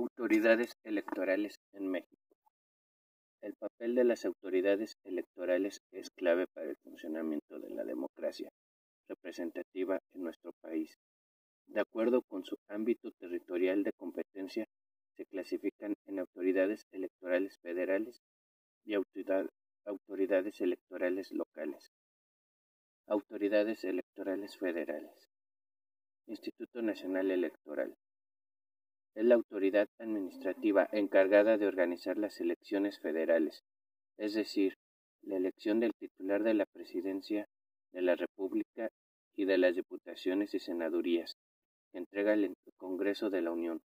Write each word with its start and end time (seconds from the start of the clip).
Autoridades 0.00 0.76
electorales 0.84 1.58
en 1.72 1.88
México. 1.88 2.22
El 3.42 3.54
papel 3.54 3.96
de 3.96 4.04
las 4.04 4.24
autoridades 4.24 4.96
electorales 5.02 5.80
es 5.90 6.08
clave 6.10 6.46
para 6.54 6.70
el 6.70 6.76
funcionamiento 6.84 7.58
de 7.58 7.70
la 7.70 7.82
democracia 7.82 8.48
representativa 9.08 9.98
en 10.14 10.22
nuestro 10.22 10.52
país. 10.60 10.96
De 11.66 11.80
acuerdo 11.80 12.22
con 12.22 12.44
su 12.44 12.56
ámbito 12.68 13.10
territorial 13.18 13.82
de 13.82 13.90
competencia, 13.92 14.68
se 15.16 15.26
clasifican 15.26 15.94
en 16.06 16.20
autoridades 16.20 16.86
electorales 16.92 17.58
federales 17.58 18.20
y 18.84 18.94
autoridades 18.94 20.60
electorales 20.60 21.32
locales. 21.32 21.90
Autoridades 23.08 23.82
electorales 23.82 24.56
federales. 24.58 25.28
Instituto 26.28 26.82
Nacional 26.82 27.32
Electoral 27.32 27.96
es 29.18 29.24
la 29.24 29.34
autoridad 29.34 29.88
administrativa 29.98 30.88
encargada 30.92 31.58
de 31.58 31.66
organizar 31.66 32.16
las 32.16 32.40
elecciones 32.40 33.00
federales, 33.00 33.64
es 34.16 34.34
decir, 34.34 34.74
la 35.22 35.36
elección 35.36 35.80
del 35.80 35.92
titular 35.98 36.44
de 36.44 36.54
la 36.54 36.66
presidencia 36.66 37.48
de 37.90 38.02
la 38.02 38.14
República 38.14 38.90
y 39.34 39.44
de 39.44 39.58
las 39.58 39.74
diputaciones 39.74 40.54
y 40.54 40.60
senadurías 40.60 41.36
entrega 41.92 42.34
el 42.34 42.54
Congreso 42.76 43.28
de 43.28 43.42
la 43.42 43.50
Unión, 43.50 43.80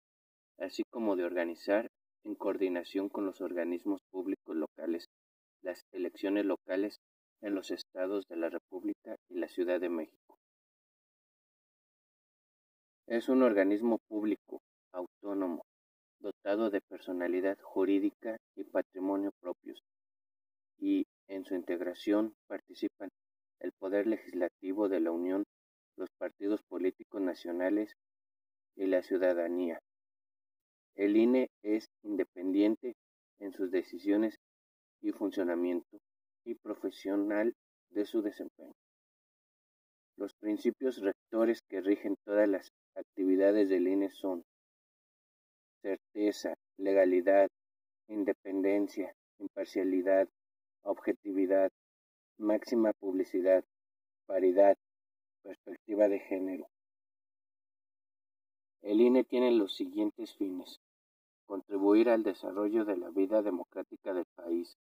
así 0.57 0.81
como 0.89 1.15
de 1.15 1.25
organizar, 1.25 1.91
en 2.23 2.33
coordinación 2.33 3.07
con 3.07 3.27
los 3.27 3.39
organismos 3.39 4.01
públicos 4.09 4.55
locales, 4.55 5.05
las 5.61 5.85
elecciones 5.91 6.45
locales 6.45 7.01
en 7.41 7.53
los 7.53 7.69
estados 7.69 8.25
de 8.29 8.35
la 8.35 8.49
República 8.49 9.15
y 9.29 9.35
la 9.35 9.47
Ciudad 9.47 9.79
de 9.79 9.89
México. 9.89 10.39
Es 13.05 13.29
un 13.29 13.43
organismo 13.43 13.99
público 14.07 14.63
autónomo, 15.21 15.65
dotado 16.19 16.69
de 16.69 16.81
personalidad 16.81 17.57
jurídica 17.61 18.37
y 18.55 18.63
patrimonio 18.63 19.31
propios, 19.41 19.83
y 20.77 21.05
en 21.27 21.43
su 21.45 21.55
integración 21.55 22.33
participan 22.47 23.09
el 23.59 23.71
Poder 23.73 24.07
Legislativo 24.07 24.87
de 24.87 25.01
la 25.01 25.11
Unión, 25.11 25.43
los 25.97 26.09
partidos 26.17 26.61
políticos 26.63 27.21
nacionales 27.21 27.93
y 28.75 28.85
la 28.85 29.01
ciudadanía. 29.03 29.79
El 30.95 31.17
INE 31.17 31.49
es 31.63 31.87
independiente 32.03 32.95
en 33.39 33.51
sus 33.51 33.71
decisiones 33.71 34.37
y 35.01 35.11
funcionamiento 35.11 35.97
y 36.45 36.55
profesional 36.55 37.53
de 37.89 38.05
su 38.05 38.21
desempeño. 38.21 38.73
Los 40.15 40.33
principios 40.35 41.01
rectores 41.01 41.61
que 41.67 41.81
rigen 41.81 42.15
todas 42.25 42.47
las 42.47 42.71
actividades 42.95 43.69
del 43.69 43.87
INE 43.87 44.09
son 44.09 44.43
certeza, 45.81 46.55
legalidad, 46.77 47.49
independencia, 48.07 49.13
imparcialidad, 49.39 50.27
objetividad, 50.83 51.71
máxima 52.37 52.93
publicidad, 52.93 53.63
paridad, 54.25 54.77
perspectiva 55.43 56.07
de 56.07 56.19
género. 56.19 56.67
El 58.81 59.01
INE 59.01 59.23
tiene 59.23 59.51
los 59.51 59.75
siguientes 59.75 60.33
fines. 60.35 60.79
Contribuir 61.45 62.09
al 62.09 62.23
desarrollo 62.23 62.85
de 62.85 62.97
la 62.97 63.09
vida 63.09 63.41
democrática 63.41 64.13
del 64.13 64.25
país. 64.35 64.77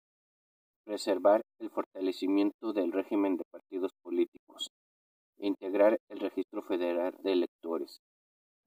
Preservar 0.83 1.41
el 1.59 1.69
fortalecimiento 1.69 2.73
del 2.73 2.91
régimen 2.91 3.37
de 3.37 3.45
partidos 3.45 3.91
políticos. 4.01 4.71
Integrar 5.37 5.99
el 6.09 6.19
registro 6.19 6.61
federal 6.63 7.15
de 7.23 7.31
electores. 7.31 8.01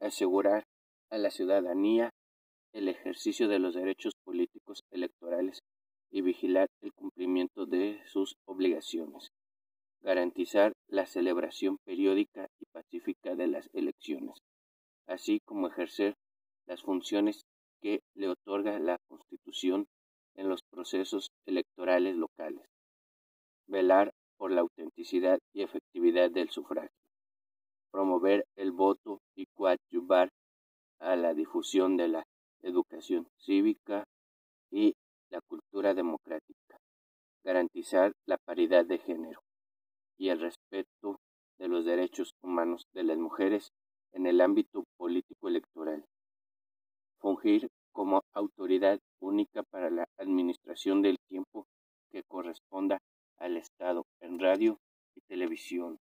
Asegurar 0.00 0.64
a 1.10 1.18
la 1.18 1.30
ciudadanía 1.30 2.10
el 2.72 2.88
ejercicio 2.88 3.48
de 3.48 3.58
los 3.58 3.74
derechos 3.74 4.14
políticos 4.24 4.84
electorales 4.90 5.60
y 6.10 6.22
vigilar 6.22 6.68
el 6.80 6.92
cumplimiento 6.92 7.66
de 7.66 8.00
sus 8.06 8.36
obligaciones, 8.46 9.30
garantizar 10.00 10.72
la 10.86 11.06
celebración 11.06 11.78
periódica 11.84 12.48
y 12.60 12.66
pacífica 12.66 13.34
de 13.34 13.46
las 13.46 13.68
elecciones, 13.72 14.38
así 15.06 15.40
como 15.44 15.68
ejercer 15.68 16.14
las 16.66 16.82
funciones 16.82 17.44
que 17.80 18.00
le 18.14 18.28
otorga 18.28 18.78
la 18.78 18.98
Constitución 19.08 19.86
en 20.34 20.48
los 20.48 20.62
procesos 20.62 21.30
electorales 21.46 22.16
locales, 22.16 22.66
velar 23.66 24.12
por 24.36 24.52
la 24.52 24.60
autenticidad 24.60 25.38
y 25.52 25.62
efectividad 25.62 26.30
del 26.30 26.50
sufragio, 26.50 26.90
promover 27.90 28.44
el 28.56 28.72
voto 28.72 29.20
y 29.34 29.46
coadyuvar 29.54 30.30
a 31.00 31.16
la 31.16 31.34
difusión 31.34 31.96
de 31.96 32.08
la 32.08 32.24
educación 32.62 33.26
cívica 33.38 34.04
y 34.70 34.94
la 35.30 35.40
cultura 35.40 35.94
democrática, 35.94 36.78
garantizar 37.44 38.12
la 38.26 38.38
paridad 38.38 38.84
de 38.84 38.98
género 38.98 39.40
y 40.16 40.30
el 40.30 40.40
respeto 40.40 41.20
de 41.58 41.68
los 41.68 41.84
derechos 41.84 42.34
humanos 42.42 42.86
de 42.92 43.04
las 43.04 43.18
mujeres 43.18 43.72
en 44.12 44.26
el 44.26 44.40
ámbito 44.40 44.84
político 44.96 45.48
electoral, 45.48 46.04
fungir 47.18 47.68
como 47.92 48.22
autoridad 48.32 49.00
única 49.20 49.62
para 49.64 49.90
la 49.90 50.06
administración 50.18 51.02
del 51.02 51.18
tiempo 51.28 51.66
que 52.10 52.22
corresponda 52.22 52.98
al 53.38 53.56
Estado 53.56 54.04
en 54.20 54.38
radio 54.38 54.78
y 55.14 55.20
televisión. 55.22 55.98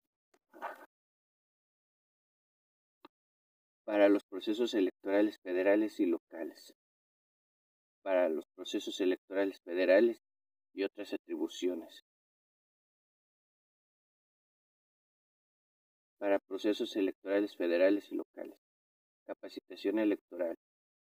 Para 3.86 4.10
los 4.10 4.24
procesos 4.24 4.74
electorales 4.74 5.40
federales 5.40 6.00
y 6.00 6.06
locales, 6.06 6.74
para 8.02 8.30
los 8.30 8.46
procesos 8.56 9.00
electorales 9.02 9.60
federales 9.62 10.22
y 10.74 10.84
otras 10.84 11.14
atribuciones, 11.14 12.04
para 16.18 16.40
procesos 16.40 16.96
electorales 16.96 17.56
federales 17.56 18.12
y 18.12 18.16
locales, 18.16 18.60
capacitación 19.26 20.00
electoral, 20.00 20.56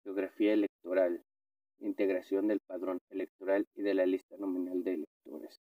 geografía 0.04 0.54
electoral, 0.54 1.24
integración 1.80 2.48
del 2.48 2.60
padrón 2.62 3.00
electoral 3.10 3.68
y 3.76 3.82
de 3.82 3.94
la 3.94 4.06
lista 4.06 4.38
nominal 4.38 4.84
de 4.84 4.94
electores, 4.94 5.60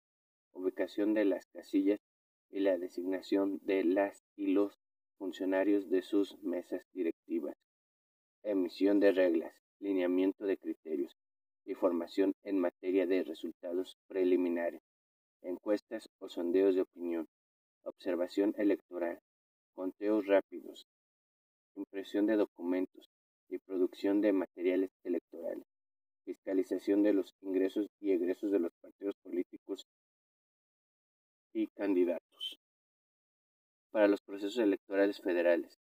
ubicación 0.53 1.13
de 1.13 1.25
las 1.25 1.45
casillas 1.47 1.99
y 2.49 2.59
la 2.59 2.77
designación 2.77 3.59
de 3.63 3.83
las 3.83 4.23
y 4.35 4.47
los 4.47 4.77
funcionarios 5.17 5.89
de 5.89 6.01
sus 6.01 6.37
mesas 6.43 6.81
directivas, 6.93 7.55
emisión 8.43 8.99
de 8.99 9.11
reglas, 9.11 9.53
lineamiento 9.79 10.45
de 10.45 10.57
criterios 10.57 11.15
y 11.65 11.75
formación 11.75 12.33
en 12.43 12.59
materia 12.59 13.05
de 13.05 13.23
resultados 13.23 13.97
preliminares, 14.07 14.81
encuestas 15.41 16.09
o 16.19 16.29
sondeos 16.29 16.75
de 16.75 16.81
opinión, 16.81 17.27
observación 17.83 18.53
electoral, 18.57 19.19
conteos 19.75 20.25
rápidos, 20.25 20.85
impresión 21.75 22.25
de 22.25 22.35
documentos 22.35 23.09
y 23.49 23.59
producción 23.59 24.21
de 24.21 24.33
materiales 24.33 24.91
electorales, 25.03 25.65
fiscalización 26.25 27.03
de 27.03 27.13
los 27.13 27.33
ingresos 27.41 27.87
y 27.99 28.11
egresos 28.11 28.51
de 28.51 28.59
los 28.59 28.71
partidos 28.81 29.15
políticos 29.23 29.85
y 31.53 31.67
candidatos 31.67 32.62
para 33.93 34.07
los 34.07 34.21
procesos 34.21 34.57
electorales 34.57 35.21
federales, 35.21 35.77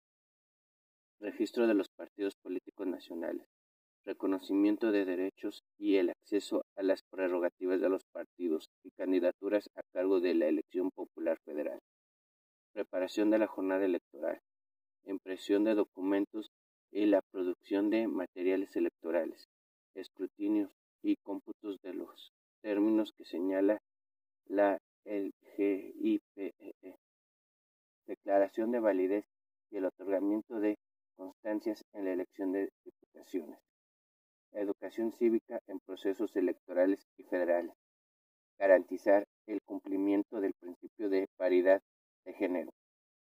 registro 1.19 1.67
de 1.67 1.75
los 1.75 1.89
partidos 1.89 2.37
políticos 2.37 2.87
nacionales, 2.87 3.49
reconocimiento 4.05 4.93
de 4.93 5.05
derechos 5.05 5.65
y 5.77 5.97
el 5.97 6.11
acceso 6.11 6.65
a 6.77 6.84
las 6.84 7.03
prerrogativas 7.03 7.81
de 7.81 7.89
los 7.89 8.05
partidos 8.12 8.71
y 8.84 8.93
candidaturas 8.93 9.69
a 9.75 9.81
cargo 9.93 10.21
de 10.21 10.34
la 10.34 10.47
elección 10.47 10.93
popular 10.93 11.41
federal, 11.45 11.81
preparación 12.72 13.31
de 13.31 13.41
la 13.41 13.49
jornada 13.49 13.84
electoral, 13.84 14.41
impresión 15.05 15.65
de 15.65 15.75
documentos 15.75 16.53
y 16.93 17.06
la 17.06 17.22
producción 17.33 17.91
de 17.91 18.07
materiales 18.07 18.77
electorales, 18.77 19.48
escrutinios 19.97 20.71
y 21.03 21.16
cómputos 21.16 21.81
de 21.83 21.95
los 21.95 22.33
términos 22.63 23.13
que 23.19 23.25
señala 23.25 23.83
la 24.47 24.78
LGIPEE 25.04 26.54
declaración 28.07 28.71
de 28.73 28.81
validez 28.81 29.25
y 29.71 29.79
el 29.79 29.87
otorgamiento 29.87 30.61
de 30.61 30.77
constancias 31.17 31.85
en 31.93 32.05
la 32.05 32.13
elección 32.13 32.53
de 32.53 32.71
diputaciones, 32.85 33.59
educación 34.53 35.13
cívica 35.13 35.61
en 35.67 35.81
procesos 35.81 36.35
electorales 36.37 37.07
y 37.17 37.25
federales, 37.25 37.75
garantizar 38.59 39.25
el 39.47 39.61
cumplimiento 39.63 40.41
del 40.41 40.55
principio 40.55 41.09
de 41.09 41.27
paridad 41.37 41.81
de 42.25 42.33
género, 42.35 42.71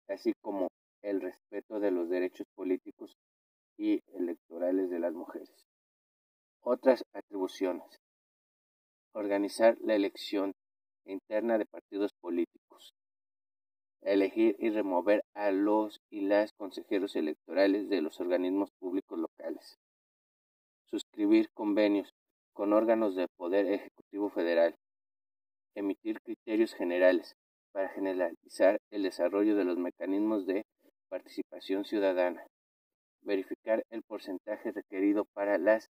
así 0.08 0.32
como 0.40 0.68
el 1.02 1.20
respeto 1.20 1.80
de 1.80 1.90
los 1.90 2.08
derechos 2.08 2.46
políticos 2.54 3.16
y 3.76 4.00
electorales 4.14 4.90
de 4.90 4.98
las 4.98 5.12
mujeres. 5.12 5.66
Otras 6.60 7.04
atribuciones. 7.12 7.98
Organizar 9.14 9.76
la 9.80 9.94
elección 9.94 10.52
interna 11.04 11.58
de 11.58 11.66
partidos 11.66 12.12
políticos, 12.20 12.94
elegir 14.02 14.56
y 14.58 14.70
remover 14.70 15.24
a 15.34 15.50
los 15.50 16.00
y 16.10 16.22
las 16.22 16.52
consejeros 16.52 17.16
electorales 17.16 17.88
de 17.88 18.02
los 18.02 18.20
organismos 18.20 18.70
públicos 18.78 19.18
locales, 19.18 19.78
suscribir 20.86 21.48
convenios 21.54 22.12
con 22.52 22.72
órganos 22.72 23.14
del 23.16 23.28
Poder 23.36 23.66
Ejecutivo 23.66 24.28
Federal, 24.30 24.74
emitir 25.74 26.20
criterios 26.20 26.74
generales 26.74 27.34
para 27.72 27.88
generalizar 27.88 28.78
el 28.90 29.02
desarrollo 29.02 29.56
de 29.56 29.64
los 29.64 29.78
mecanismos 29.78 30.46
de 30.46 30.64
participación 31.08 31.84
ciudadana, 31.84 32.46
verificar 33.22 33.84
el 33.90 34.02
porcentaje 34.02 34.72
requerido 34.72 35.24
para 35.32 35.58
la 35.58 35.80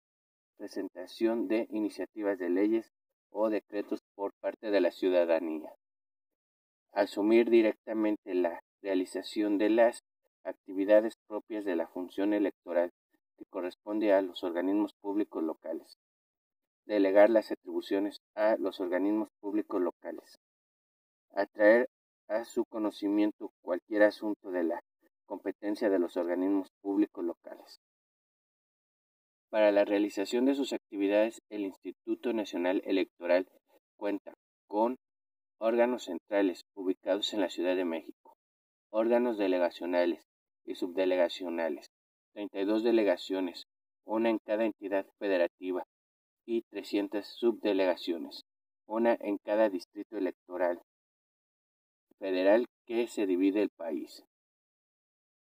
presentación 0.56 1.48
de 1.48 1.66
iniciativas 1.70 2.38
de 2.38 2.50
leyes 2.50 2.92
o 3.30 3.50
decretos 3.50 4.00
por 4.14 4.32
parte 4.40 4.70
de 4.70 4.80
la 4.80 4.92
ciudadanía, 4.92 5.72
asumir 6.92 7.50
directamente 7.50 8.34
la 8.34 8.62
realización 8.82 9.58
de 9.58 9.70
las 9.70 10.04
actividades 10.44 11.14
propias 11.26 11.64
de 11.64 11.76
la 11.76 11.88
función 11.88 12.34
electoral 12.34 12.92
que 13.38 13.44
corresponde 13.46 14.12
a 14.12 14.22
los 14.22 14.44
organismos 14.44 14.94
públicos 15.00 15.42
locales, 15.42 15.98
delegar 16.84 17.30
las 17.30 17.50
atribuciones 17.50 18.20
a 18.34 18.56
los 18.58 18.80
organismos 18.80 19.28
públicos 19.40 19.80
locales, 19.80 20.38
atraer 21.34 21.88
a 22.28 22.44
su 22.44 22.64
conocimiento 22.64 23.52
cualquier 23.62 24.02
asunto 24.02 24.50
de 24.50 24.64
la 24.64 24.82
competencia 25.26 25.88
de 25.90 25.98
los 25.98 26.16
organismos 26.16 26.70
públicos 26.82 27.24
locales. 27.24 27.80
Para 29.50 29.70
la 29.70 29.84
realización 29.84 30.46
de 30.46 30.54
sus 30.54 30.72
actividades, 30.72 31.42
el 31.50 31.62
Instituto 31.62 32.32
Nacional 32.32 32.82
Electoral 32.84 33.46
cuenta 33.96 34.34
con 34.66 34.96
órganos 35.62 36.06
centrales 36.06 36.64
ubicados 36.74 37.32
en 37.34 37.40
la 37.40 37.48
Ciudad 37.48 37.76
de 37.76 37.84
México, 37.84 38.36
órganos 38.90 39.38
delegacionales 39.38 40.26
y 40.64 40.74
subdelegacionales, 40.74 41.86
32 42.32 42.82
delegaciones, 42.82 43.68
una 44.04 44.30
en 44.30 44.38
cada 44.38 44.64
entidad 44.64 45.06
federativa, 45.20 45.84
y 46.44 46.62
300 46.62 47.24
subdelegaciones, 47.24 48.44
una 48.86 49.16
en 49.20 49.38
cada 49.38 49.68
distrito 49.68 50.16
electoral 50.16 50.82
federal 52.18 52.66
que 52.84 53.06
se 53.06 53.26
divide 53.26 53.62
el 53.62 53.70
país. 53.70 54.24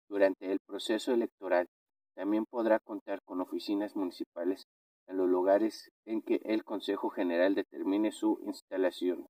Durante 0.07 0.51
el 0.51 0.59
proceso 0.59 1.11
electoral 1.11 1.67
también 2.13 2.45
podrá 2.45 2.77
contar 2.77 3.19
con 3.23 3.41
oficinas 3.41 3.95
municipales 3.95 4.67
en 5.07 5.17
los 5.17 5.27
lugares 5.27 5.89
en 6.05 6.21
que 6.21 6.39
el 6.43 6.63
Consejo 6.63 7.09
General 7.09 7.55
determine 7.55 8.11
su 8.11 8.39
instalación. 8.45 9.25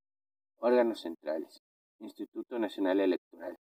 Órganos 0.66 1.02
centrales. 1.02 1.62
Instituto 2.00 2.58
Nacional 2.58 3.02
Electoral. 3.02 3.58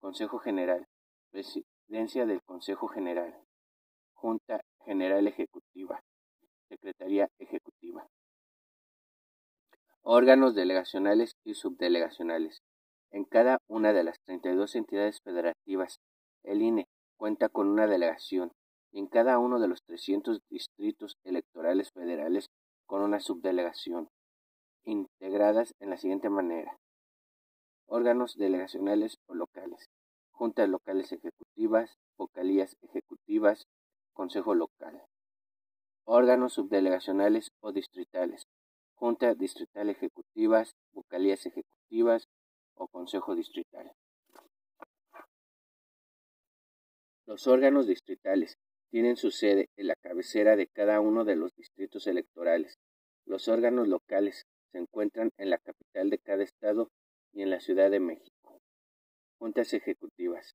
Consejo 0.00 0.38
General. 0.38 0.86
Presidencia 1.30 2.24
del 2.24 2.40
Consejo 2.42 2.88
General. 2.88 3.36
Junta 4.14 4.62
General 4.86 5.26
Ejecutiva. 5.26 6.02
Secretaría 6.70 7.28
Ejecutiva. 7.38 8.08
Órganos 10.00 10.54
delegacionales 10.54 11.36
y 11.44 11.52
subdelegacionales. 11.52 12.62
En 13.10 13.26
cada 13.26 13.58
una 13.68 13.92
de 13.92 14.04
las 14.04 14.18
32 14.24 14.76
entidades 14.76 15.20
federativas, 15.20 16.00
el 16.42 16.62
INE 16.62 16.88
cuenta 17.18 17.50
con 17.50 17.68
una 17.68 17.86
delegación 17.86 18.50
y 18.92 19.00
en 19.00 19.08
cada 19.08 19.38
uno 19.38 19.60
de 19.60 19.68
los 19.68 19.82
300 19.82 20.40
distritos 20.48 21.18
electorales 21.22 21.92
federales 21.92 22.48
con 22.86 23.02
una 23.02 23.20
subdelegación, 23.20 24.08
integradas 24.84 25.74
en 25.80 25.90
la 25.90 25.98
siguiente 25.98 26.30
manera. 26.30 26.78
Órganos 27.86 28.36
delegacionales 28.36 29.18
o 29.26 29.34
locales, 29.34 29.90
juntas 30.30 30.68
locales 30.68 31.12
ejecutivas, 31.12 31.98
vocalías 32.16 32.76
ejecutivas, 32.82 33.66
consejo 34.12 34.54
local 34.54 35.02
órganos 36.12 36.54
subdelegacionales 36.54 37.52
o 37.60 37.70
distritales, 37.70 38.48
junta 38.94 39.32
distrital 39.34 39.90
ejecutivas, 39.90 40.74
vocalías 40.92 41.46
ejecutivas 41.46 42.28
o 42.74 42.88
consejo 42.88 43.36
distrital. 43.36 43.92
Los 47.26 47.46
órganos 47.46 47.86
distritales 47.86 48.58
tienen 48.90 49.16
su 49.16 49.30
sede 49.30 49.68
en 49.76 49.86
la 49.86 49.94
cabecera 49.94 50.56
de 50.56 50.66
cada 50.66 50.98
uno 50.98 51.24
de 51.24 51.36
los 51.36 51.54
distritos 51.54 52.08
electorales. 52.08 52.80
Los 53.24 53.46
órganos 53.46 53.86
locales 53.86 54.46
se 54.72 54.78
encuentran 54.78 55.30
en 55.36 55.50
la 55.50 55.58
capital 55.58 56.10
de 56.10 56.18
cada 56.18 56.42
estado 56.42 56.90
y 57.32 57.42
en 57.42 57.50
la 57.50 57.60
Ciudad 57.60 57.90
de 57.90 58.00
México. 58.00 58.60
Juntas 59.38 59.72
ejecutivas. 59.72 60.54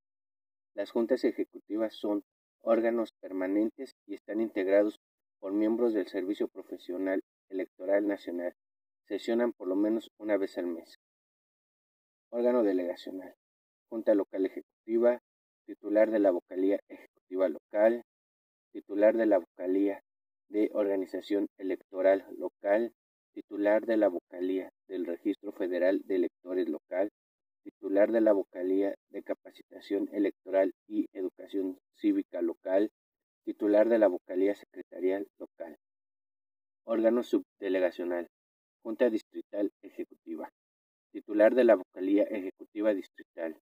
Las 0.74 0.90
juntas 0.90 1.24
ejecutivas 1.24 1.94
son 1.94 2.22
órganos 2.60 3.12
permanentes 3.20 3.94
y 4.06 4.14
están 4.14 4.40
integrados 4.40 5.00
por 5.38 5.52
miembros 5.52 5.94
del 5.94 6.06
Servicio 6.06 6.48
Profesional 6.48 7.22
Electoral 7.48 8.06
Nacional. 8.06 8.54
Sesionan 9.08 9.52
por 9.52 9.68
lo 9.68 9.76
menos 9.76 10.10
una 10.18 10.36
vez 10.36 10.58
al 10.58 10.66
mes. 10.66 10.98
Órgano 12.30 12.62
delegacional. 12.62 13.34
Junta 13.88 14.14
Local 14.14 14.46
Ejecutiva, 14.46 15.20
titular 15.64 16.10
de 16.10 16.18
la 16.18 16.32
Vocalía 16.32 16.80
Ejecutiva 16.88 17.48
Local, 17.48 18.04
titular 18.72 19.16
de 19.16 19.26
la 19.26 19.38
Vocalía 19.38 20.02
de 20.48 20.70
Organización 20.74 21.46
Electoral 21.56 22.26
Local, 22.36 22.92
titular 23.36 23.84
de 23.84 23.98
la 23.98 24.08
Vocalía 24.08 24.70
del 24.88 25.04
Registro 25.04 25.52
Federal 25.52 26.00
de 26.06 26.16
Electores 26.16 26.70
Local, 26.70 27.10
titular 27.62 28.10
de 28.10 28.22
la 28.22 28.32
Vocalía 28.32 28.94
de 29.10 29.22
Capacitación 29.22 30.08
Electoral 30.10 30.72
y 30.88 31.04
Educación 31.12 31.78
Cívica 31.96 32.40
Local, 32.40 32.90
titular 33.44 33.90
de 33.90 33.98
la 33.98 34.08
vocalía 34.08 34.54
secretarial 34.54 35.28
local, 35.38 35.76
órgano 36.84 37.22
subdelegacional, 37.22 38.26
Junta 38.82 39.10
Distrital 39.10 39.70
Ejecutiva, 39.82 40.48
titular 41.12 41.54
de 41.54 41.64
la 41.64 41.74
vocalía 41.74 42.22
ejecutiva 42.22 42.94
distrital, 42.94 43.58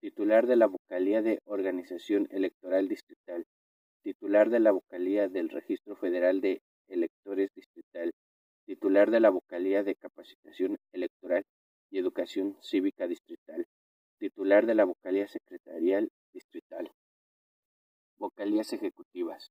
titular 0.00 0.46
de 0.46 0.54
la 0.54 0.66
vocalía 0.68 1.20
de 1.20 1.40
organización 1.46 2.28
electoral 2.30 2.86
distrital, 2.86 3.44
titular 4.04 4.50
de 4.50 4.60
la 4.60 4.70
vocalía 4.70 5.26
del 5.26 5.48
Registro 5.48 5.96
Federal 5.96 6.40
de 6.40 6.62
Electores 6.86 7.50
Distrital, 7.56 8.12
titular 8.68 9.10
de 9.10 9.18
la 9.18 9.30
vocalía 9.30 9.82
de 9.82 9.94
capacitación 9.94 10.76
electoral 10.92 11.46
y 11.90 11.96
educación 11.96 12.58
cívica 12.60 13.06
distrital, 13.06 13.66
titular 14.18 14.66
de 14.66 14.74
la 14.74 14.84
vocalía 14.84 15.26
secretarial 15.26 16.10
distrital. 16.34 16.92
Vocalías 18.18 18.74
ejecutivas. 18.74 19.50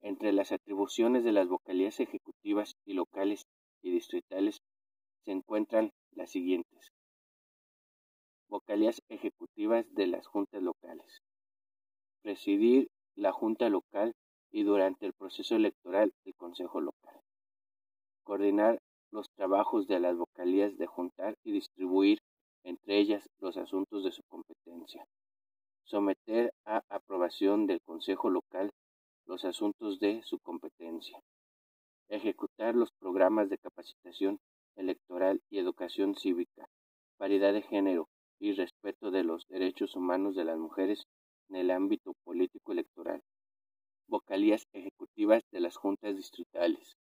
Entre 0.00 0.32
las 0.32 0.50
atribuciones 0.50 1.22
de 1.22 1.30
las 1.30 1.46
vocalías 1.46 2.00
ejecutivas 2.00 2.74
y 2.84 2.94
locales 2.94 3.46
y 3.80 3.92
distritales 3.92 4.60
se 5.24 5.30
encuentran 5.30 5.92
las 6.10 6.32
siguientes. 6.32 6.92
Vocalías 8.48 9.02
ejecutivas 9.08 9.86
de 9.94 10.08
las 10.08 10.26
juntas 10.26 10.64
locales. 10.64 11.22
Presidir 12.22 12.88
la 13.14 13.30
junta 13.30 13.68
local 13.68 14.16
y 14.50 14.64
durante 14.64 15.06
el 15.06 15.12
proceso 15.12 15.54
electoral 15.54 16.12
el 16.24 16.34
consejo 16.34 16.80
local. 16.80 17.20
Coordinar 18.26 18.80
los 19.12 19.30
trabajos 19.36 19.86
de 19.86 20.00
las 20.00 20.16
vocalías 20.16 20.76
de 20.78 20.88
juntar 20.88 21.36
y 21.44 21.52
distribuir 21.52 22.18
entre 22.64 22.98
ellas 22.98 23.30
los 23.38 23.56
asuntos 23.56 24.02
de 24.02 24.10
su 24.10 24.24
competencia. 24.24 25.06
Someter 25.84 26.52
a 26.64 26.82
aprobación 26.88 27.68
del 27.68 27.80
Consejo 27.82 28.28
Local 28.28 28.72
los 29.26 29.44
asuntos 29.44 30.00
de 30.00 30.22
su 30.24 30.40
competencia, 30.40 31.22
ejecutar 32.08 32.74
los 32.74 32.90
programas 32.98 33.48
de 33.48 33.58
capacitación 33.58 34.40
electoral 34.74 35.40
y 35.48 35.60
educación 35.60 36.16
cívica, 36.16 36.68
paridad 37.18 37.52
de 37.52 37.62
género 37.62 38.08
y 38.40 38.54
respeto 38.54 39.12
de 39.12 39.22
los 39.22 39.46
derechos 39.46 39.94
humanos 39.94 40.34
de 40.34 40.44
las 40.44 40.58
mujeres 40.58 41.04
en 41.48 41.56
el 41.56 41.70
ámbito 41.70 42.12
político 42.24 42.72
electoral, 42.72 43.22
vocalías 44.08 44.66
ejecutivas 44.72 45.44
de 45.52 45.60
las 45.60 45.76
juntas 45.76 46.16
distritales, 46.16 46.96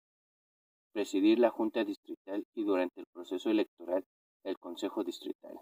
presidir 0.94 1.40
la 1.40 1.50
junta 1.50 1.84
distrital 1.84 2.46
y 2.54 2.62
durante 2.62 3.00
el 3.00 3.06
proceso 3.12 3.50
electoral 3.50 4.04
el 4.44 4.56
consejo 4.58 5.02
distrital. 5.02 5.58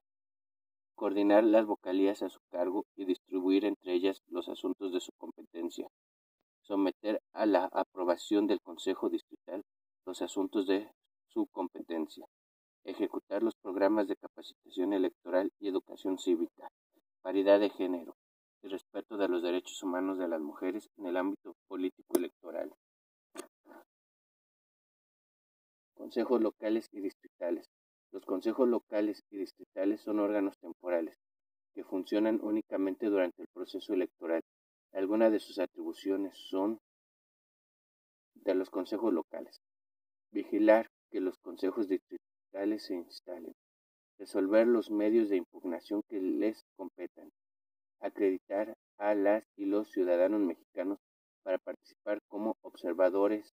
Coordinar 0.94 1.42
las 1.42 1.64
vocalías 1.64 2.22
a 2.22 2.28
su 2.28 2.38
cargo 2.50 2.84
y 2.96 3.06
distribuir 3.06 3.64
entre 3.64 3.94
ellas 3.94 4.20
los 4.28 4.50
asuntos 4.50 4.92
de 4.92 5.00
su 5.00 5.10
competencia, 5.16 5.88
someter 6.60 7.22
a 7.32 7.46
la 7.46 7.64
aprobación 7.72 8.46
del 8.46 8.60
Consejo 8.60 9.08
Distrital 9.08 9.62
los 10.04 10.20
asuntos 10.20 10.66
de 10.66 10.92
su 11.28 11.46
competencia, 11.46 12.26
ejecutar 12.84 13.42
los 13.42 13.54
programas 13.56 14.08
de 14.08 14.16
capacitación 14.16 14.92
electoral 14.92 15.50
y 15.60 15.68
educación 15.68 16.18
cívica, 16.18 16.68
paridad 17.22 17.58
de 17.58 17.70
género. 17.70 18.14
Y 18.64 18.68
respeto 18.68 19.16
de 19.16 19.26
los 19.26 19.42
derechos 19.42 19.82
humanos 19.82 20.18
de 20.18 20.28
las 20.28 20.40
mujeres 20.40 20.88
en 20.96 21.06
el 21.06 21.16
ámbito 21.16 21.56
político 21.66 22.16
electoral. 22.16 22.72
Consejos 26.02 26.42
locales 26.42 26.88
y 26.90 27.00
distritales. 27.00 27.70
Los 28.10 28.26
consejos 28.26 28.68
locales 28.68 29.22
y 29.30 29.36
distritales 29.36 30.00
son 30.00 30.18
órganos 30.18 30.58
temporales, 30.58 31.16
que 31.74 31.84
funcionan 31.84 32.40
únicamente 32.42 33.06
durante 33.06 33.42
el 33.42 33.48
proceso 33.54 33.94
electoral. 33.94 34.42
Algunas 34.92 35.30
de 35.30 35.38
sus 35.38 35.60
atribuciones 35.60 36.36
son 36.36 36.80
de 38.34 38.56
los 38.56 38.68
consejos 38.68 39.14
locales. 39.14 39.60
Vigilar 40.32 40.88
que 41.12 41.20
los 41.20 41.38
consejos 41.38 41.86
distritales 41.86 42.82
se 42.82 42.96
instalen. 42.96 43.52
Resolver 44.18 44.66
los 44.66 44.90
medios 44.90 45.28
de 45.28 45.36
impugnación 45.36 46.02
que 46.08 46.20
les 46.20 46.64
competan. 46.74 47.30
Acreditar 48.00 48.74
a 48.98 49.14
las 49.14 49.44
y 49.56 49.66
los 49.66 49.92
ciudadanos 49.92 50.40
mexicanos 50.40 50.98
para 51.44 51.58
participar 51.58 52.18
como 52.26 52.56
observadores, 52.62 53.54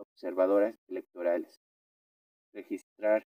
observadoras 0.00 0.74
electorales. 0.88 1.60
Registrar 2.52 3.24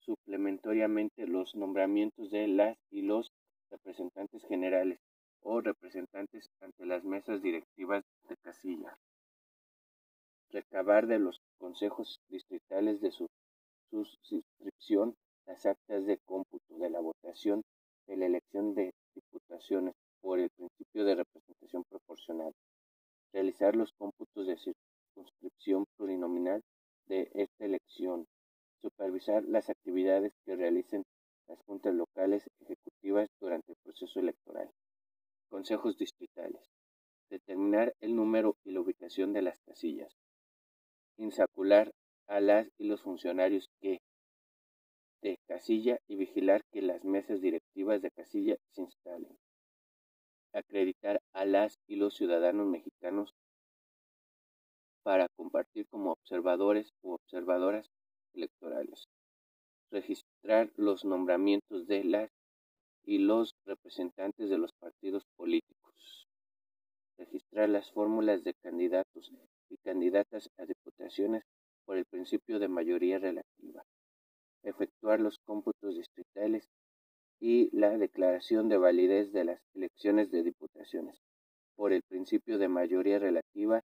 suplementariamente 0.00 1.26
los 1.26 1.54
nombramientos 1.54 2.30
de 2.30 2.48
las 2.48 2.76
y 2.90 3.02
los 3.02 3.30
representantes 3.70 4.44
generales 4.46 4.98
o 5.42 5.60
representantes 5.60 6.50
ante 6.60 6.86
las 6.86 7.04
mesas 7.04 7.42
directivas 7.42 8.04
de 8.28 8.36
casilla. 8.38 8.98
Recabar 10.50 11.06
de 11.06 11.18
los 11.18 11.40
consejos 11.58 12.20
distritales 12.28 13.00
de 13.00 13.12
su 13.12 13.28
suscripción 14.22 15.14
las 15.46 15.66
actas 15.66 16.06
de 16.06 16.18
cómputo 16.18 16.78
de 16.78 16.90
la 16.90 17.00
votación 17.00 17.62
de 18.06 18.16
la 18.16 18.26
elección 18.26 18.74
de 18.74 18.92
diputaciones 19.14 19.94
por 20.20 20.38
el 20.40 20.50
principio 20.50 21.04
de 21.04 21.14
representación 21.14 21.84
proporcional. 21.88 22.52
Realizar 23.32 23.76
los 23.76 23.92
cómputos 23.92 24.46
de 24.46 24.56
circunscripción 25.14 25.86
plurinominal 25.96 26.62
de 27.06 27.30
esta 27.34 27.64
elección. 27.64 28.26
Supervisar 28.80 29.44
las 29.44 29.68
actividades 29.68 30.32
que 30.44 30.56
realicen 30.56 31.04
las 31.48 31.58
juntas 31.60 31.94
locales 31.94 32.48
ejecutivas 32.60 33.28
durante 33.40 33.72
el 33.72 33.78
proceso 33.82 34.20
electoral. 34.20 34.70
Consejos 35.48 35.98
distritales. 35.98 36.70
Determinar 37.28 37.94
el 38.00 38.16
número 38.16 38.56
y 38.64 38.72
la 38.72 38.80
ubicación 38.80 39.32
de 39.32 39.42
las 39.42 39.60
casillas. 39.60 40.12
Insacular 41.18 41.92
a 42.26 42.40
las 42.40 42.68
y 42.78 42.84
los 42.84 43.02
funcionarios 43.02 43.68
de 43.80 44.00
casilla 45.46 45.98
y 46.06 46.16
vigilar 46.16 46.62
que 46.72 46.80
las 46.80 47.04
mesas 47.04 47.40
directivas 47.40 48.00
de 48.00 48.10
casilla 48.10 48.56
se 48.70 48.82
instalen. 48.82 49.36
Acreditar 50.52 51.20
a 51.32 51.44
las 51.44 51.78
y 51.86 51.96
los 51.96 52.14
ciudadanos 52.14 52.66
mexicanos 52.66 53.34
para 55.02 55.28
compartir 55.36 55.86
como 55.88 56.12
observadores 56.12 56.92
u 57.02 57.12
observadoras 57.12 57.90
electorales. 58.34 59.08
Registrar 59.90 60.70
los 60.76 61.04
nombramientos 61.04 61.86
de 61.86 62.04
las 62.04 62.30
y 63.04 63.18
los 63.18 63.54
representantes 63.64 64.50
de 64.50 64.58
los 64.58 64.72
partidos 64.74 65.24
políticos, 65.36 66.28
registrar 67.18 67.68
las 67.68 67.90
fórmulas 67.92 68.44
de 68.44 68.54
candidatos 68.62 69.32
y 69.68 69.76
candidatas 69.78 70.50
a 70.58 70.66
diputaciones 70.66 71.42
por 71.84 71.96
el 71.96 72.04
principio 72.04 72.58
de 72.58 72.68
mayoría 72.68 73.18
relativa, 73.18 73.84
efectuar 74.62 75.20
los 75.20 75.38
cómputos 75.44 75.96
distritales 75.96 76.68
y 77.40 77.74
la 77.76 77.96
declaración 77.96 78.68
de 78.68 78.76
validez 78.76 79.32
de 79.32 79.44
las 79.44 79.60
elecciones 79.74 80.30
de 80.30 80.42
diputaciones 80.42 81.18
por 81.74 81.92
el 81.92 82.02
principio 82.02 82.58
de 82.58 82.68
mayoría 82.68 83.18
relativa 83.18 83.80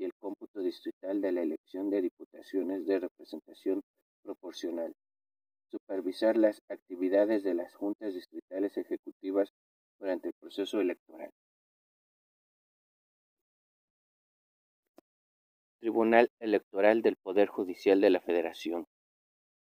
y 0.00 0.04
el 0.04 0.14
cómputo 0.14 0.60
distrital 0.60 1.20
de 1.20 1.30
la 1.30 1.42
elección 1.42 1.90
de 1.90 2.00
diputaciones 2.00 2.86
de 2.86 3.00
representación 3.00 3.82
proporcional 4.22 4.94
supervisar 5.70 6.38
las 6.38 6.62
actividades 6.70 7.44
de 7.44 7.52
las 7.52 7.74
juntas 7.74 8.14
distritales 8.14 8.78
ejecutivas 8.78 9.52
durante 9.98 10.28
el 10.28 10.34
proceso 10.40 10.80
electoral. 10.80 11.30
Tribunal 15.80 16.30
Electoral 16.40 17.02
del 17.02 17.16
Poder 17.16 17.48
Judicial 17.48 18.00
de 18.00 18.10
la 18.10 18.20
Federación. 18.20 18.86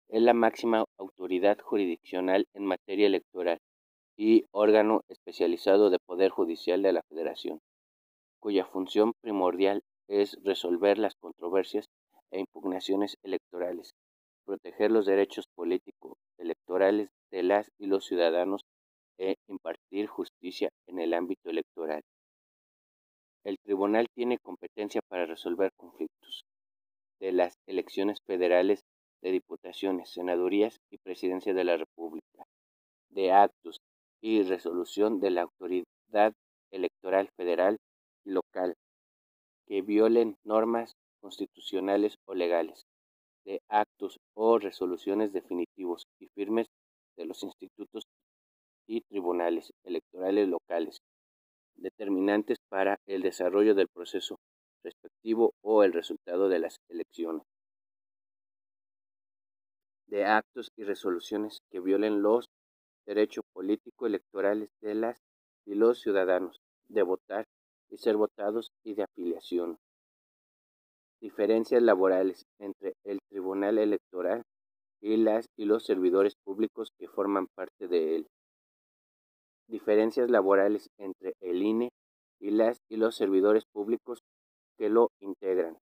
Es 0.07 0.21
la 0.21 0.33
máxima 0.33 0.85
autoridad 0.99 1.57
jurisdiccional 1.59 2.45
en 2.53 2.65
materia 2.65 3.07
electoral 3.07 3.57
y 4.15 4.45
órgano 4.51 5.01
especializado 5.09 5.89
de 5.89 5.97
Poder 5.99 6.29
Judicial 6.29 6.83
de 6.83 6.93
la 6.93 7.01
Federación, 7.09 7.59
cuya 8.39 8.65
función 8.65 9.13
primordial 9.21 9.81
es 10.11 10.37
resolver 10.43 10.97
las 10.97 11.15
controversias 11.15 11.85
e 12.31 12.39
impugnaciones 12.39 13.17
electorales 13.23 13.93
proteger 14.45 14.91
los 14.91 15.05
derechos 15.05 15.45
políticos 15.55 16.17
electorales 16.37 17.09
de 17.31 17.43
las 17.43 17.71
y 17.77 17.85
los 17.85 18.05
ciudadanos 18.05 18.61
e 19.17 19.35
impartir 19.47 20.07
justicia 20.07 20.69
en 20.87 20.99
el 20.99 21.13
ámbito 21.13 21.49
electoral. 21.49 22.01
El 23.43 23.57
tribunal 23.59 24.07
tiene 24.13 24.39
competencia 24.39 25.01
para 25.07 25.25
resolver 25.25 25.71
conflictos 25.77 26.43
de 27.19 27.31
las 27.31 27.53
elecciones 27.65 28.19
federales 28.25 28.81
de 29.21 29.31
diputaciones, 29.31 30.09
senadurías 30.09 30.79
y 30.89 30.97
presidencia 30.97 31.53
de 31.53 31.63
la 31.63 31.77
República, 31.77 32.45
de 33.09 33.31
actos 33.31 33.79
y 34.21 34.43
resolución 34.43 35.19
de 35.19 35.31
la 35.31 35.43
autoridad 35.43 36.33
electoral 36.71 37.29
federal 37.37 37.77
y 38.25 38.31
local 38.31 38.75
que 39.71 39.81
violen 39.81 40.35
normas 40.43 40.97
constitucionales 41.21 42.17
o 42.25 42.33
legales, 42.33 42.83
de 43.45 43.61
actos 43.69 44.19
o 44.35 44.59
resoluciones 44.59 45.31
definitivos 45.31 46.03
y 46.19 46.27
firmes 46.35 46.67
de 47.15 47.23
los 47.23 47.41
institutos 47.41 48.03
y 48.85 48.99
tribunales 48.99 49.71
electorales 49.85 50.49
locales, 50.49 50.99
determinantes 51.77 52.57
para 52.67 52.97
el 53.05 53.21
desarrollo 53.21 53.73
del 53.73 53.87
proceso 53.87 54.39
respectivo 54.83 55.53
o 55.61 55.83
el 55.83 55.93
resultado 55.93 56.49
de 56.49 56.59
las 56.59 56.75
elecciones, 56.89 57.43
de 60.07 60.25
actos 60.25 60.69
y 60.75 60.83
resoluciones 60.83 61.59
que 61.71 61.79
violen 61.79 62.21
los 62.21 62.49
derechos 63.05 63.45
políticos 63.53 64.05
electorales 64.05 64.67
de 64.81 64.95
las 64.95 65.17
y 65.65 65.75
los 65.75 66.01
ciudadanos 66.01 66.59
de 66.89 67.03
votar 67.03 67.45
y 67.91 67.97
ser 67.97 68.17
votados 68.17 68.71
y 68.83 68.95
de 68.95 69.03
afiliación, 69.03 69.77
Diferencias 71.21 71.83
laborales 71.83 72.47
entre 72.57 72.95
el 73.03 73.19
Tribunal 73.29 73.77
Electoral 73.77 74.41
y 75.01 75.17
las 75.17 75.45
y 75.55 75.65
los 75.65 75.85
servidores 75.85 76.33
públicos 76.43 76.89
que 76.97 77.07
forman 77.07 77.45
parte 77.53 77.87
de 77.87 78.15
él. 78.15 78.27
Diferencias 79.67 80.31
laborales 80.31 80.89
entre 80.97 81.35
el 81.39 81.61
INE 81.61 81.91
y 82.39 82.49
las 82.49 82.79
y 82.89 82.97
los 82.97 83.15
servidores 83.15 83.65
públicos 83.71 84.23
que 84.79 84.89
lo 84.89 85.11
integran. 85.19 85.77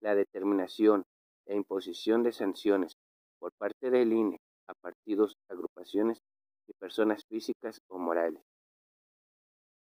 La 0.00 0.16
determinación 0.16 1.04
e 1.46 1.54
imposición 1.54 2.24
de 2.24 2.32
sanciones 2.32 2.96
por 3.38 3.52
parte 3.58 3.90
del 3.90 4.12
INE 4.12 4.40
a 4.66 4.74
partidos, 4.74 5.36
agrupaciones 5.48 6.18
y 6.66 6.72
personas 6.72 7.24
físicas 7.26 7.78
o 7.88 7.98
morales. 7.98 8.42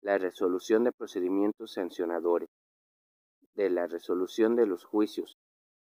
La 0.01 0.17
resolución 0.17 0.84
de 0.84 0.91
procedimientos 0.91 1.74
sancionadores 1.74 2.50
de 3.53 3.70
la 3.70 3.88
resolución 3.88 4.55
de 4.55 4.65
los 4.65 4.84
juicios 4.84 5.38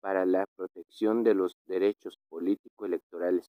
para 0.00 0.24
la 0.24 0.46
protección 0.56 1.22
de 1.22 1.34
los 1.34 1.54
derechos 1.66 2.18
político-electorales 2.28 3.46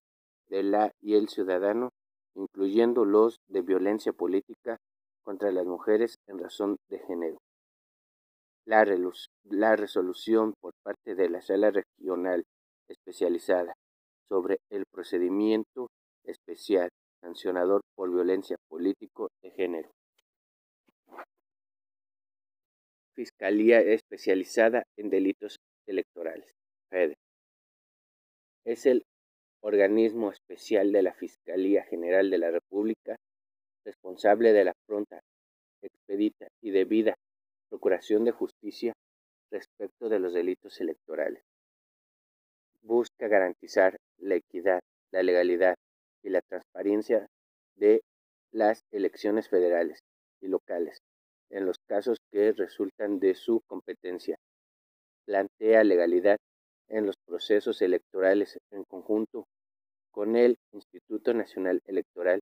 de 0.48 0.64
la 0.64 0.92
y 1.02 1.16
el 1.16 1.30
ciudadano, 1.30 1.90
incluyendo 2.36 3.06
los 3.06 3.40
de 3.48 3.62
violencia 3.62 4.12
política 4.14 4.78
contra 5.24 5.52
las 5.52 5.66
mujeres 5.66 6.18
en 6.28 6.40
razón 6.40 6.78
de 6.90 7.00
género. 7.00 7.38
La, 8.66 9.76
resolución 9.76 10.54
por 10.60 10.74
parte 10.84 11.16
de 11.16 11.30
la 11.30 11.42
Sala 11.42 11.72
Regional 11.72 12.44
Especializada 12.88 13.74
sobre 14.28 14.60
el 14.70 14.84
procedimiento 14.92 15.88
especial 16.26 16.90
sancionador 17.22 17.82
por 17.96 18.12
violencia 18.12 18.58
político 18.68 19.30
de 19.42 19.52
género. 19.52 19.90
Fiscalía 23.22 23.82
Especializada 23.82 24.82
en 24.98 25.12
Delitos 25.12 25.58
Electorales, 25.86 26.56
FEDE. 26.90 27.14
Es 28.66 28.88
el 28.88 29.04
organismo 29.62 30.32
especial 30.32 30.92
de 30.92 31.04
la 31.04 31.14
Fiscalía 31.14 31.84
General 31.84 32.32
de 32.32 32.40
la 32.40 32.50
República, 32.50 33.18
responsable 33.86 34.54
de 34.54 34.64
la 34.64 34.74
pronta, 34.88 35.20
expedita 35.84 36.48
y 36.64 36.72
debida 36.72 37.14
procuración 37.70 38.26
de 38.26 38.32
justicia 38.32 38.94
respecto 39.52 40.10
de 40.10 40.18
los 40.18 40.34
delitos 40.34 40.82
electorales. 40.82 41.44
Busca 42.82 43.28
garantizar 43.28 43.98
la 44.18 44.34
equidad, 44.34 44.80
la 45.12 45.22
legalidad 45.22 45.76
y 46.24 46.30
la 46.32 46.42
transparencia 46.42 47.28
de 47.76 48.02
las 48.52 48.82
elecciones 48.92 49.48
federales 49.48 50.00
y 50.42 50.48
locales 50.48 50.98
en 51.52 51.66
los 51.66 51.78
casos 51.88 52.18
que 52.32 52.54
resultan 52.54 53.20
de 53.20 53.36
su 53.36 53.62
competencia. 53.68 54.38
Plantea 55.26 55.84
legalidad 55.84 56.38
en 56.88 57.06
los 57.06 57.16
procesos 57.26 57.82
electorales 57.82 58.58
en 58.72 58.84
conjunto 58.84 59.46
con 60.12 60.36
el 60.36 60.58
Instituto 60.74 61.34
Nacional 61.34 61.82
Electoral 61.86 62.42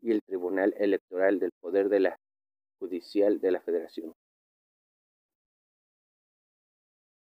y 0.00 0.12
el 0.12 0.22
Tribunal 0.22 0.74
Electoral 0.78 1.38
del 1.40 1.50
Poder 1.60 1.88
de 1.88 2.00
la 2.00 2.16
Judicial 2.78 3.40
de 3.40 3.50
la 3.50 3.60
Federación. 3.60 4.12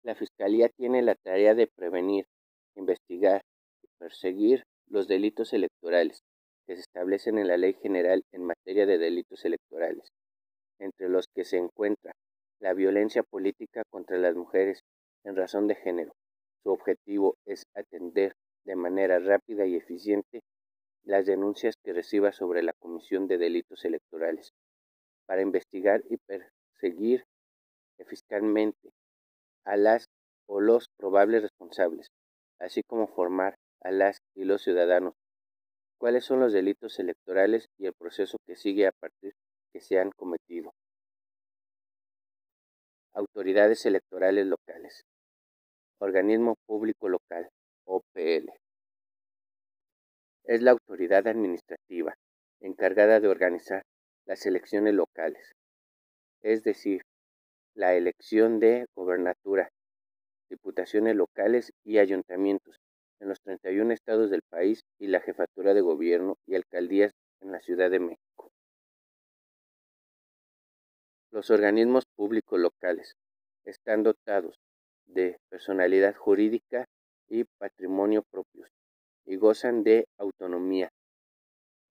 La 0.04 0.16
Fiscalía 0.16 0.70
tiene 0.70 1.02
la 1.02 1.16
tarea 1.16 1.56
de 1.56 1.68
prevenir, 1.68 2.26
investigar 2.76 3.42
y 3.84 3.88
perseguir 4.00 4.64
los 4.88 5.08
delitos 5.08 5.54
electorales 5.54 6.22
que 6.68 6.76
se 6.76 6.82
establecen 6.82 7.38
en 7.38 7.48
la 7.48 7.58
Ley 7.58 7.74
General 7.74 8.24
en 8.32 8.44
materia 8.44 8.86
de 8.86 8.98
delitos 8.98 9.46
electorales, 9.46 10.10
entre 10.80 11.10
los 11.10 11.28
que 11.28 11.46
se 11.46 11.58
encuentra 11.58 12.14
la 12.60 12.74
violencia 12.74 13.24
política 13.24 13.84
contra 13.90 14.18
las 14.18 14.36
mujeres 14.36 14.84
en 15.24 15.36
razón 15.36 15.68
de 15.68 15.76
género. 15.76 16.14
Su 16.64 16.72
objetivo 16.72 17.36
es 17.46 17.66
atender 17.76 18.36
de 18.66 18.76
manera 18.76 19.20
rápida 19.20 19.66
y 19.66 19.76
eficiente 19.76 20.42
las 21.04 21.26
denuncias 21.26 21.76
que 21.84 21.94
reciba 21.94 22.32
sobre 22.32 22.64
la 22.64 22.74
comisión 22.74 23.28
de 23.28 23.38
delitos 23.38 23.86
electorales, 23.86 24.54
para 25.28 25.42
investigar 25.42 26.04
y 26.10 26.18
perseguir 26.18 27.26
eficazmente 27.98 28.92
a 29.64 29.78
las 29.78 30.08
o 30.48 30.62
los 30.62 30.90
probables 30.98 31.44
responsables, 31.44 32.10
así 32.60 32.82
como 32.84 33.08
formar 33.08 33.56
a 33.82 33.92
las 33.92 34.20
y 34.36 34.46
los 34.46 34.64
ciudadanos 34.64 35.14
cuáles 35.98 36.26
son 36.26 36.40
los 36.40 36.54
delitos 36.54 37.00
electorales 37.00 37.68
y 37.78 37.88
el 37.88 37.94
proceso 37.94 38.38
que 38.46 38.56
sigue 38.56 38.88
a 38.88 38.92
partir 38.92 39.34
que 39.76 39.82
se 39.82 40.00
han 40.00 40.12
cometido. 40.12 40.74
Autoridades 43.14 43.86
electorales 43.86 44.46
locales. 44.46 45.04
Organismo 46.00 46.56
público 46.66 47.10
local, 47.10 47.50
OPL. 47.86 48.54
Es 50.46 50.62
la 50.62 50.72
autoridad 50.72 51.28
administrativa 51.28 52.16
encargada 52.62 53.20
de 53.20 53.28
organizar 53.28 53.84
las 54.26 54.46
elecciones 54.46 54.94
locales, 54.94 55.52
es 56.42 56.64
decir, 56.64 57.02
la 57.74 57.96
elección 57.96 58.62
de 58.62 58.86
gobernatura, 58.96 59.68
diputaciones 60.50 61.18
locales 61.18 61.74
y 61.84 61.98
ayuntamientos 61.98 62.78
en 63.20 63.28
los 63.28 63.42
31 63.42 63.94
estados 63.94 64.30
del 64.30 64.42
país 64.50 64.86
y 65.00 65.08
la 65.08 65.20
jefatura 65.20 65.74
de 65.74 65.82
gobierno 65.82 66.38
y 66.48 66.56
alcaldías 66.56 67.12
en 67.42 67.52
la 67.52 67.60
Ciudad 67.60 67.92
de 67.92 68.00
México. 68.00 68.45
Los 71.36 71.50
organismos 71.50 72.06
públicos 72.16 72.58
locales 72.58 73.18
están 73.66 74.04
dotados 74.04 74.56
de 75.06 75.38
personalidad 75.50 76.16
jurídica 76.16 76.86
y 77.28 77.44
patrimonio 77.60 78.24
propios 78.32 78.70
y 79.26 79.36
gozan 79.36 79.84
de 79.84 80.08
autonomía 80.18 80.94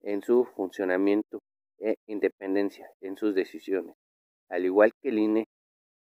en 0.00 0.22
su 0.22 0.46
funcionamiento 0.46 1.40
e 1.78 1.96
independencia 2.06 2.90
en 3.02 3.18
sus 3.18 3.34
decisiones. 3.34 3.94
Al 4.48 4.64
igual 4.64 4.92
que 5.02 5.10
el 5.10 5.18
INE, 5.18 5.44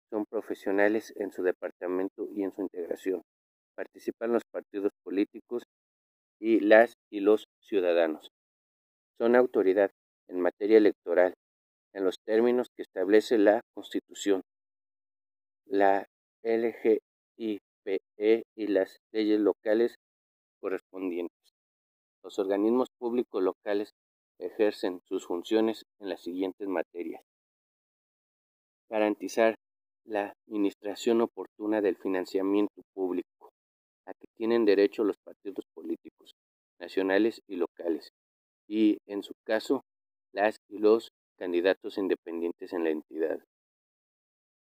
son 0.09 0.25
profesionales 0.25 1.13
en 1.17 1.33
su 1.33 1.43
departamento 1.43 2.29
y 2.31 2.45
en 2.45 2.55
su 2.55 2.63
integración. 2.63 3.23
Participan 3.75 4.33
los 4.33 4.45
partidos 4.45 4.93
políticos 5.03 5.65
y 6.39 6.61
las 6.61 6.95
y 7.11 7.19
los 7.19 7.49
ciudadanos. 7.59 8.31
Son 9.19 9.35
autoridad 9.35 9.91
en 10.29 10.39
materia 10.39 10.79
electoral 10.79 11.35
en 11.95 12.05
los 12.05 12.17
términos 12.25 12.69
que 12.77 12.83
establece 12.83 13.39
la 13.39 13.61
Constitución, 13.75 14.43
la 15.67 16.07
LGIPE 16.43 17.01
y 18.57 18.67
las 18.69 18.99
leyes 19.13 19.41
locales 19.41 19.97
correspondientes. 20.61 21.37
Los 22.23 22.39
organismos 22.39 22.89
públicos 22.99 23.43
locales 23.43 23.91
ejercen 24.39 25.01
sus 25.09 25.27
funciones 25.27 25.85
en 26.01 26.09
las 26.09 26.23
siguientes 26.23 26.69
materias. 26.69 27.23
Garantizar 28.89 29.57
la 30.05 30.35
administración 30.47 31.21
oportuna 31.21 31.81
del 31.81 31.97
financiamiento 31.97 32.83
público 32.95 33.51
a 34.07 34.13
que 34.15 34.27
tienen 34.37 34.65
derecho 34.65 35.05
los 35.05 35.17
partidos 35.25 35.65
políticos 35.75 36.33
nacionales 36.81 37.41
y 37.47 37.57
locales 37.57 38.11
y, 38.69 38.99
en 39.07 39.23
su 39.23 39.33
caso, 39.45 39.83
las 40.33 40.57
y 40.69 40.79
los 40.79 41.11
candidatos 41.43 41.99
independientes 41.99 42.73
en 42.73 42.85
la 42.85 42.91
entidad. 42.91 43.41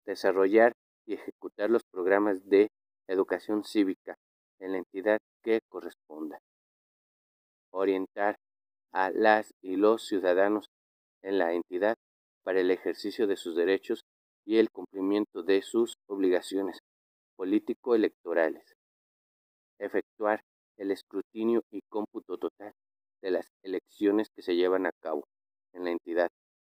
Desarrollar 0.06 0.74
y 1.08 1.16
ejecutar 1.16 1.72
los 1.72 1.82
programas 1.92 2.48
de 2.48 2.68
educación 3.08 3.64
cívica 3.64 4.14
en 4.60 4.74
la 4.74 4.78
entidad 4.78 5.18
que 5.42 5.62
corresponda. 5.70 6.38
Orientar 7.74 8.36
a 8.94 9.10
las 9.10 9.56
y 9.60 9.76
los 9.76 10.06
ciudadanos 10.06 10.68
en 11.24 11.40
la 11.40 11.52
entidad 11.54 11.96
para 12.44 12.60
el 12.60 12.70
ejercicio 12.70 13.26
de 13.26 13.38
sus 13.38 13.56
derechos 13.56 14.02
y 14.46 14.60
el 14.60 14.70
cumplimiento 14.70 15.42
de 15.42 15.64
sus 15.64 15.96
obligaciones 16.08 16.78
político-electorales. 17.38 18.76
Efectuar 19.80 20.42
el 20.78 20.92
escrutinio 20.92 21.64
y 21.72 21.80
cómputo 21.90 22.38
total 22.38 22.74
de 23.24 23.32
las 23.32 23.48
elecciones 23.64 24.28
que 24.36 24.44
se 24.44 24.56
llevan 24.56 24.86
a 24.86 24.92
cabo 25.02 25.24
en 25.74 25.84
la 25.84 25.90
entidad, 25.90 26.30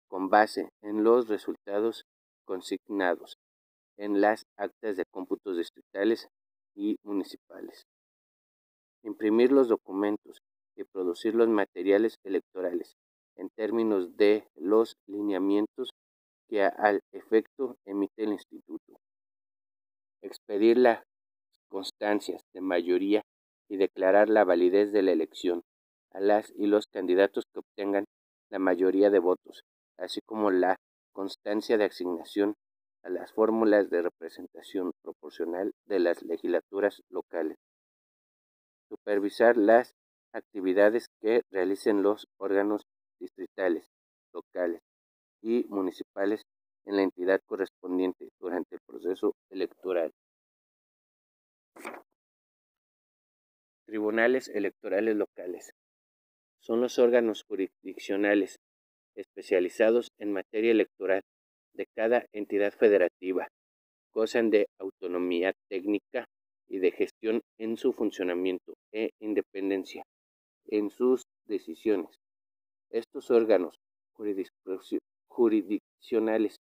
con 0.08 0.28
base 0.30 0.70
en 0.82 1.04
los 1.04 1.28
resultados 1.28 2.04
consignados 2.44 3.38
en 3.98 4.20
las 4.20 4.46
actas 4.56 4.96
de 4.96 5.04
cómputos 5.04 5.56
distritales 5.56 6.28
y 6.74 6.96
municipales. 7.02 7.86
Imprimir 9.02 9.52
los 9.52 9.68
documentos 9.68 10.38
y 10.76 10.84
producir 10.84 11.34
los 11.34 11.48
materiales 11.48 12.16
electorales 12.24 12.96
en 13.36 13.50
términos 13.50 14.16
de 14.16 14.48
los 14.56 14.96
lineamientos 15.06 15.90
que 16.48 16.62
al 16.62 17.00
efecto 17.12 17.76
emite 17.84 18.24
el 18.24 18.32
instituto. 18.32 19.00
Expedir 20.22 20.78
las 20.78 21.02
constancias 21.68 22.42
de 22.54 22.60
mayoría 22.60 23.22
y 23.68 23.76
declarar 23.76 24.28
la 24.28 24.44
validez 24.44 24.92
de 24.92 25.02
la 25.02 25.12
elección 25.12 25.62
a 26.12 26.20
las 26.20 26.52
y 26.56 26.66
los 26.66 26.86
candidatos 26.86 27.44
que 27.52 27.60
obtengan 27.60 28.04
la 28.50 28.58
mayoría 28.58 29.10
de 29.10 29.18
votos, 29.18 29.62
así 29.98 30.20
como 30.24 30.50
la 30.50 30.76
constancia 31.12 31.76
de 31.76 31.84
asignación 31.84 32.54
a 33.02 33.10
las 33.10 33.32
fórmulas 33.32 33.90
de 33.90 34.02
representación 34.02 34.92
proporcional 35.02 35.72
de 35.86 35.98
las 35.98 36.22
legislaturas 36.22 37.02
locales. 37.10 37.56
Supervisar 38.88 39.56
las 39.56 39.94
actividades 40.32 41.08
que 41.20 41.42
realicen 41.50 42.02
los 42.02 42.26
órganos 42.38 42.86
distritales, 43.18 43.88
locales 44.32 44.80
y 45.42 45.64
municipales 45.68 46.42
en 46.84 46.96
la 46.96 47.02
entidad 47.02 47.40
correspondiente 47.46 48.28
durante 48.40 48.76
el 48.76 48.80
proceso 48.86 49.34
electoral. 49.50 50.12
Tribunales 53.86 54.48
electorales 54.48 55.16
locales. 55.16 55.72
Son 56.60 56.80
los 56.80 56.98
órganos 56.98 57.44
jurisdiccionales 57.44 58.58
especializados 59.18 60.08
en 60.18 60.32
materia 60.32 60.70
electoral 60.70 61.22
de 61.74 61.86
cada 61.94 62.26
entidad 62.32 62.72
federativa. 62.72 63.48
Gozan 64.12 64.50
de 64.50 64.68
autonomía 64.78 65.52
técnica 65.68 66.26
y 66.68 66.78
de 66.78 66.92
gestión 66.92 67.42
en 67.58 67.76
su 67.76 67.92
funcionamiento 67.92 68.74
e 68.92 69.10
independencia 69.20 70.04
en 70.68 70.90
sus 70.90 71.22
decisiones. 71.46 72.14
Estos 72.90 73.30
órganos 73.30 73.74
jurisdiccionales 75.28 76.56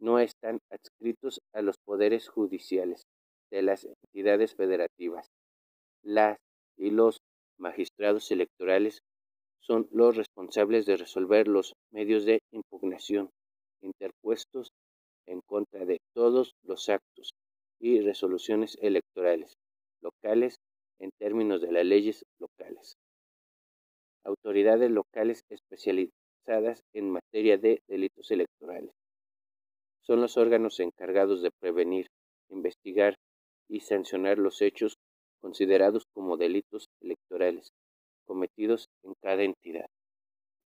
no 0.00 0.18
están 0.18 0.58
adscritos 0.70 1.40
a 1.52 1.62
los 1.62 1.76
poderes 1.84 2.28
judiciales 2.28 3.02
de 3.50 3.62
las 3.62 3.84
entidades 3.84 4.54
federativas. 4.54 5.26
Las 6.02 6.38
y 6.76 6.90
los 6.90 7.18
magistrados 7.58 8.30
electorales 8.30 9.00
son 9.60 9.88
los 9.92 10.16
responsables 10.16 10.86
de 10.86 10.96
resolver 10.96 11.46
los 11.46 11.74
medios 11.92 12.24
de 12.24 12.40
impugnación 12.52 13.30
interpuestos 13.82 14.72
en 15.26 15.40
contra 15.40 15.84
de 15.84 16.00
todos 16.14 16.54
los 16.64 16.88
actos 16.88 17.32
y 17.78 18.00
resoluciones 18.00 18.76
electorales 18.80 19.54
locales 20.02 20.56
en 20.98 21.10
términos 21.18 21.60
de 21.60 21.72
las 21.72 21.84
leyes 21.84 22.24
locales. 22.38 22.96
Autoridades 24.24 24.90
locales 24.90 25.42
especializadas 25.48 26.82
en 26.92 27.10
materia 27.10 27.56
de 27.56 27.80
delitos 27.86 28.30
electorales. 28.30 28.92
Son 30.02 30.20
los 30.20 30.36
órganos 30.36 30.80
encargados 30.80 31.42
de 31.42 31.50
prevenir, 31.60 32.08
investigar 32.50 33.16
y 33.68 33.80
sancionar 33.80 34.38
los 34.38 34.60
hechos 34.60 34.96
considerados 35.40 36.04
como 36.12 36.36
delitos 36.36 36.88
electorales 37.00 37.70
cometidos 38.30 38.88
en 39.02 39.14
cada 39.20 39.42
entidad. 39.42 39.86